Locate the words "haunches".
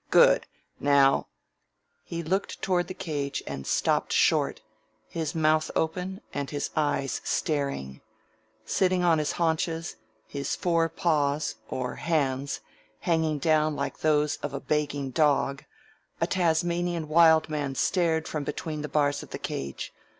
9.33-9.97